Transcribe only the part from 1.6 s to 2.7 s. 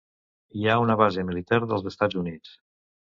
dels Estats Units.